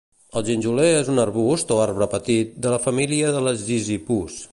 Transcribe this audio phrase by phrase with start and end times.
[0.39, 4.41] El ginjoler és un arbust o arbre petit de la família de les "Ziziphus".